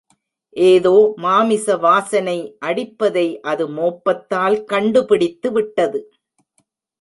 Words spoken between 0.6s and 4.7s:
ஏதோ மாமிச வாசனை அடிப்பதை அது மோப்பத்தால்